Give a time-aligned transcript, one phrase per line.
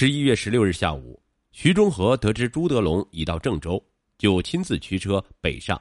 [0.00, 3.84] 十一月十六日下午，徐中和得知朱德龙已到郑州，
[4.16, 5.76] 就亲自驱车北上，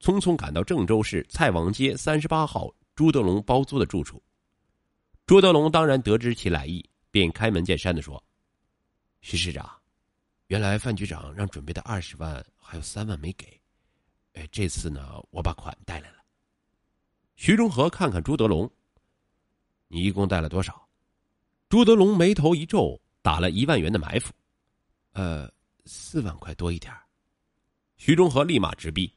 [0.00, 4.22] 匆匆赶到郑州市蔡王街三十八号朱德龙包租的住处。
[5.26, 8.24] 朱德龙当然得知其来意，便开门见山的说
[9.20, 9.70] ：“徐市长，
[10.46, 13.60] 原来范局长让准备的二十万还有三万没给，
[14.32, 16.16] 哎，这次呢，我把款带来了。”
[17.36, 18.70] 徐中和看看朱德龙
[19.88, 20.88] ：“你一共带了多少？”
[21.68, 24.32] 朱德龙眉头一皱，打了一万元的埋伏
[25.12, 25.50] ：“呃，
[25.84, 26.92] 四万块多一点。”
[27.96, 29.12] 徐中和立马直逼：“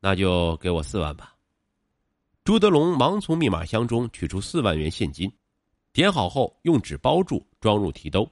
[0.00, 1.34] 那就给我四万吧。”
[2.44, 5.32] 朱德龙忙从密码箱中取出四万元现金，
[5.92, 8.28] 点好后用纸包住，装入提兜，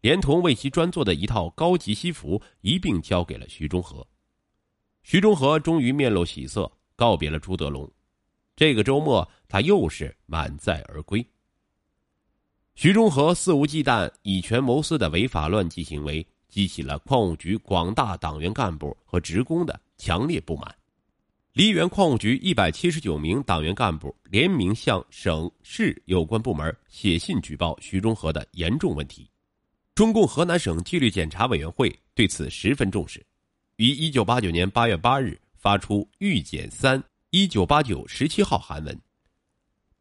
[0.00, 4.06] 连同为其专做的一套高级西服一并交给了徐中和。
[5.02, 7.88] 徐中和终于面露喜色，告别了朱德龙。
[8.56, 11.24] 这个周末，他又是满载而归。
[12.76, 20.76] 徐中和肆无忌惮、以权谋私的违法乱纪行为，激起了矿务局广大党员干部和职工的强烈不满。
[21.54, 29.26] 梨园矿务局一百七十九名党员干部联名向省市有关部门写信举报徐中和的严重问题。
[29.94, 33.24] 中共河南省纪律检查委员会对此十分重视，
[33.76, 39.00] 于一九八九年八月八日发出《预检三一九八九十七号》函文，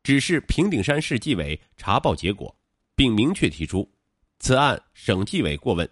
[0.03, 2.53] 指示平顶山市纪委查报结果。
[2.95, 3.89] 并明确提出，
[4.39, 5.89] 此案省纪委过问，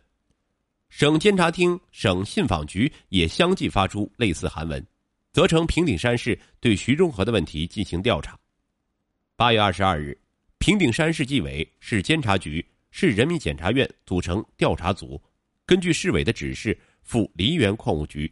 [0.90, 4.86] 省监察厅、省信访局也相继发出类似函文，
[5.31, 8.40] 责成平顶山市对徐中和的问题进行调查。
[9.36, 10.18] 八月二十二日，
[10.59, 15.22] 平顶山市纪委、市监察局、市人民检察院组成调查组，
[15.66, 18.31] 根据市委的指示赴梨园矿务局，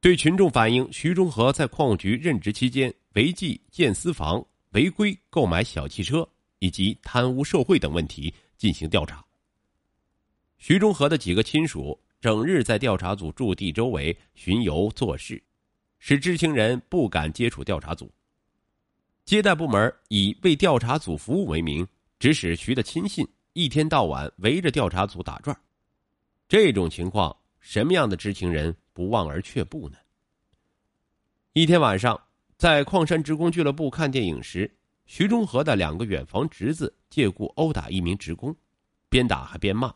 [0.00, 6.26] 对群众反映徐中和在矿务局任职期间违纪建私房、违规购买小汽车。
[6.60, 9.24] 以及贪污受贿等问题进行调查。
[10.58, 15.42] 徐中和的几个亲属整日在调查组驻地周围巡游做事，
[15.98, 18.10] 使知情人不敢接触调查组。
[19.24, 21.86] 接待部门以为调查组服务为名，
[22.18, 25.58] 指使徐的亲信一天到晚围着调查组打转。
[26.46, 29.96] 这种情况，什么样的知情人不望而却步呢？
[31.54, 32.20] 一天晚上，
[32.58, 34.70] 在矿山职工俱乐部看电影时。
[35.12, 38.54] 徐中和的两个远房侄子借故殴打一名职工，
[39.08, 39.92] 边打还边骂：“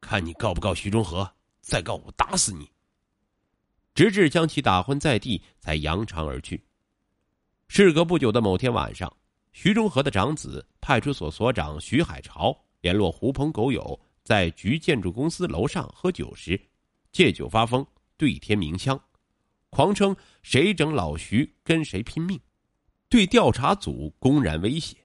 [0.00, 1.28] 看你告不告徐中和？
[1.60, 2.70] 再告我打死你！”
[3.96, 6.64] 直至将其打昏在地，才扬长而去。
[7.66, 9.12] 事隔不久的某天晚上，
[9.52, 16.56] 徐中和的长子派出所所长徐海潮联络狐朋狗友，在局建筑公司楼上喝酒时，
[17.10, 17.84] 借酒发疯，
[18.16, 18.96] 对天鸣枪，
[19.70, 22.40] 狂称谁整老徐跟谁拼命。
[23.08, 24.96] 对调查组公然威胁，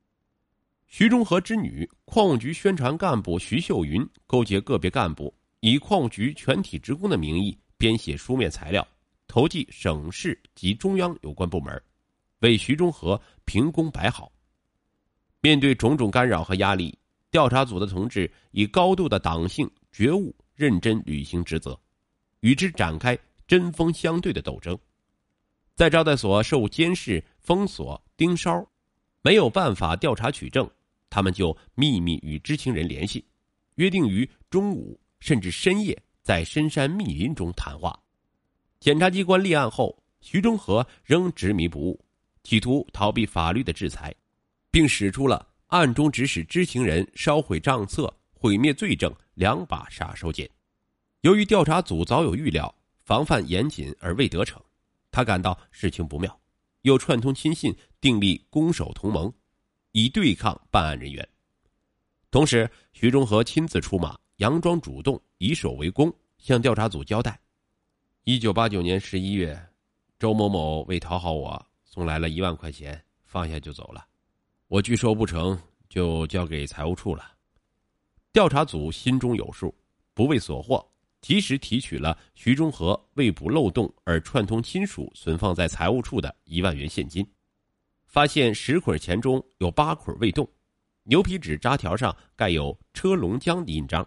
[0.87, 8.85] 徐中和之女矿务局宣传干部徐秀云勾结个别干部，以矿务局全体职工的名义编写书面材料，
[9.27, 11.79] 投寄省市及中央有关部门，
[12.39, 14.31] 为徐中和评功摆好。
[15.39, 16.97] 面对种种干扰和压力，
[17.29, 21.79] 调查组的同志以高度的党性觉悟，认真履行职责，
[22.39, 23.17] 与之展开
[23.47, 24.77] 针锋相对的斗争。
[25.73, 28.65] 在招待所受监视、封锁、盯梢，
[29.21, 30.69] 没有办法调查取证，
[31.09, 33.25] 他们就秘密与知情人联系，
[33.75, 37.99] 约定于中午甚至深夜在深山密林中谈话。
[38.79, 42.05] 检察机关立案后，徐中和仍执迷不悟，
[42.43, 44.13] 企图逃避法律的制裁，
[44.69, 50.49] 并使出了暗中指使知情人烧毁账册、毁灭罪证两把杀手锏。
[51.21, 52.73] 由于调查组早有预料，
[53.03, 54.59] 防范严谨而未得逞。
[55.11, 56.39] 他感到事情不妙，
[56.81, 59.31] 又串通亲信订立攻守同盟，
[59.91, 61.27] 以对抗办案人员。
[62.29, 67.39] 同时，徐中和亲自出马，佯装主动，以守为攻，向调查组交代：
[68.23, 69.59] 一九八九年十一月，
[70.17, 74.07] 周某某为讨好我，送来了一万块钱，放下就走了。
[74.67, 75.59] 我拒收不成
[75.89, 77.33] 就交给财务处了。
[78.31, 79.75] 调查组心中有数，
[80.13, 80.89] 不为所获。
[81.21, 87.25] 及时提取了徐中和为补漏洞而串通亲属存放在财务处的一万元现金，
[88.07, 90.49] 发现十捆钱中有八捆未动，
[91.03, 94.05] 牛皮纸扎条上盖有“车龙江”的印章。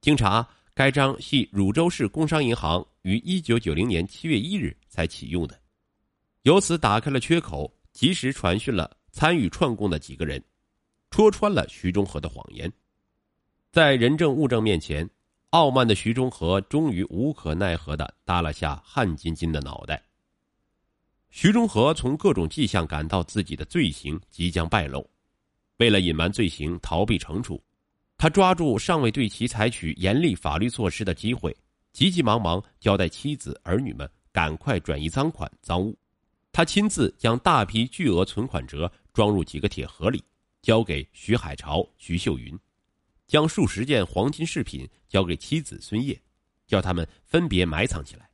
[0.00, 5.58] 经查，该章系汝州市工商银行于一九九零年七月一日才启用的，
[6.42, 10.42] 由此打开了缺口，及时传讯了参与串供的几个人，
[11.10, 12.70] 戳穿了徐中和的谎言，
[13.70, 15.08] 在人证物证面前。
[15.50, 20.02] 傲慢的徐中和终于无可奈何的耷拉下汗津津的脑袋。
[21.30, 25.08] 徐中和从各种迹象感到自己的罪行即将败露，
[25.76, 27.62] 为了隐瞒罪行、逃避惩处，
[28.16, 31.54] 他抓住尚未对其采取严厉法律措施的机会，
[31.92, 35.96] 急急忙忙交代妻子儿女们赶快转移赃款赃物。
[36.52, 40.24] 他亲自将大批巨额存款折装入几个铁盒里，
[40.62, 42.58] 交给徐海潮、徐秀云，
[43.26, 46.20] 将数十件黄金饰品交给妻子孙叶，
[46.66, 48.28] 叫他们分别埋藏起来。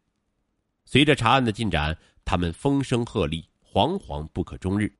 [0.84, 4.92] 随着查案的进展，他们风声鹤唳，惶惶不可终日，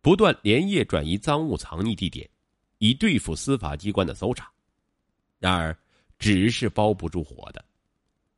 [0.00, 2.28] 不断连夜转移赃物藏匿地点。
[2.78, 4.50] 以对付司法机关的搜查，
[5.38, 5.76] 然而
[6.18, 7.64] 纸是包不住火的。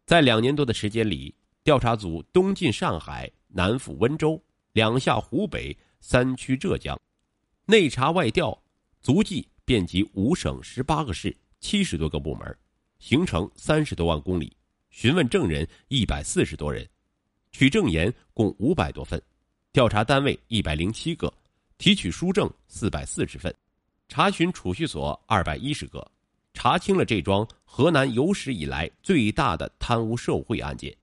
[0.04, 4.38] 在两年多的时间里，调查组东进上海，南赴温州，
[4.72, 7.00] 两下湖北，三去浙江，
[7.64, 8.62] 内查外调，
[9.00, 12.56] 足迹遍及五省十八个市，七十多个部门，
[12.98, 14.54] 行程三十多万公里，
[14.90, 16.86] 询问证人一百四十多人，
[17.50, 19.20] 取证言共五百多份，
[19.72, 21.32] 调查单位一百零七个，
[21.78, 23.54] 提取书证四百四十份。
[24.06, 26.06] 查询储蓄所二百一十个，
[26.52, 30.94] 查清了这桩河南有史以来最大的贪污受贿案件，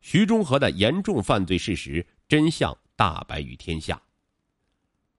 [0.00, 4.00] 徐中和的严重犯罪事实真相大白于天下。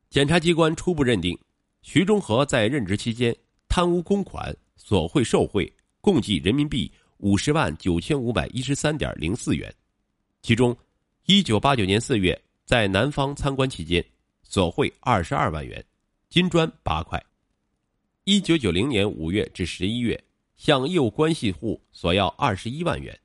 [0.10, 1.38] 检察机关初步认定，
[1.82, 3.36] 徐中和在任职期间
[3.68, 5.72] 贪污公款、索贿受贿
[6.02, 9.74] 共计人民币五十万九千五百一十三点零四元，
[10.42, 10.76] 其中，
[11.26, 14.04] 一九八九年四月在南方参观期间，
[14.44, 15.84] 索贿二十二万元。
[16.30, 17.22] 金砖八块。
[18.24, 20.24] 一九九零年五月至十一月，
[20.58, 23.20] 向业务关系户索要二十一万元。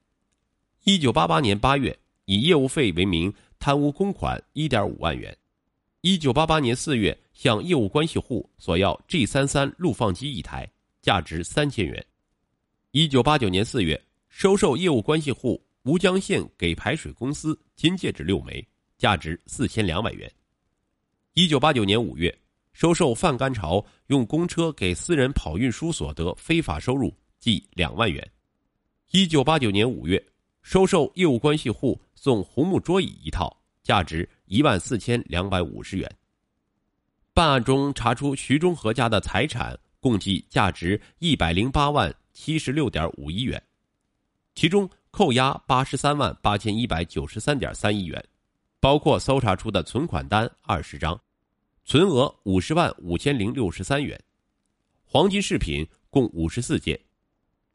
[0.84, 5.36] 一九八八年八月，以业务费为名贪污公款一点五万元。
[6.06, 10.70] 一九八八年四月，向业务关系户索要 G 三三录放机一台，
[11.00, 12.06] 价值三千元。
[12.90, 13.98] 一九八九年四月，
[14.28, 18.62] 收受业务关系户吴江县给排水公司金戒指六枚，
[18.98, 20.30] 价值四千两百元。
[21.32, 22.38] 一九八九年五月。
[22.74, 28.30] 收受范干潮用公车给私人跑运输所得非法收入计两万元。
[29.12, 30.22] 一九八九年五月，
[30.60, 36.10] 收受业务关系户送红木桌椅一套，价值一万四千两百五十元。
[37.32, 43.60] 办案中查出徐中和家的财产共计价值一百零八万七十六点五一元，
[44.54, 48.24] 其中扣押八十三万八千一百九十三点三亿元，
[48.80, 51.20] 包括搜查出的存款单二十张。
[51.86, 54.18] 存额五十万五千零六十三元，
[55.04, 56.98] 黄金饰品共五十四件，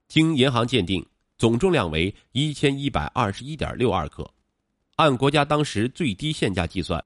[0.07, 1.06] 经银行鉴定，
[1.38, 4.27] 总重量为一千一百二十一点六二克，
[5.00, 7.01] 按国家当时最低限价计算，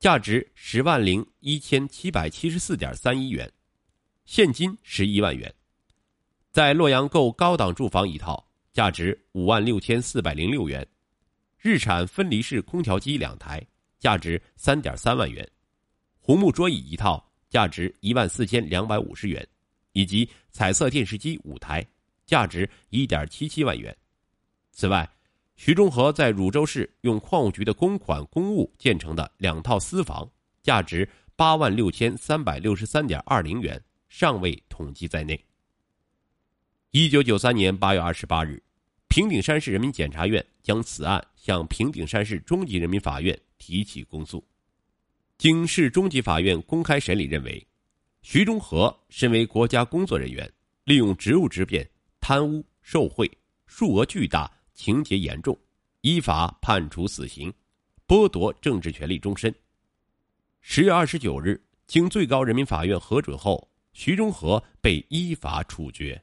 [0.00, 3.48] 价值十万零一千七百七十四点三一元，
[4.24, 5.54] 现金十一万元，
[6.50, 10.84] 在洛阳购高档住房一套，价值五万六千四百零六元，
[11.60, 13.64] 日产分离式空调机两台，
[14.00, 15.48] 价值三点三万元。
[16.18, 19.46] 红木桌椅一套，价值一万四千两百五十元，
[19.92, 21.86] 以及彩色电视机五台，
[22.26, 23.96] 价值一点七七万元。
[24.72, 25.08] 此外，
[25.56, 30.30] 徐中和在汝州市用矿务局的公款公物建成的两套私房，
[30.62, 35.42] 价值八万六千三百六十三点二零元，尚未统计在内。
[36.90, 38.62] 一九九三年八月二十八日，
[39.08, 44.46] 平顶山市人民检察院将此案向平顶山市中级人民法院提起公诉。
[45.38, 47.66] 经市中级法院公开审理，认为，
[48.22, 50.50] 徐中和身为国家工作人员，
[50.84, 51.88] 利用职务之便
[52.20, 53.30] 贪污受贿，
[53.66, 55.58] 数额巨大，情节严重，
[56.02, 57.52] 依法判处死刑，
[58.06, 59.52] 剥夺政治权利终身。
[60.60, 66.22] 十月二十九日，经最高人民法院核准后，徐中和被依法处决。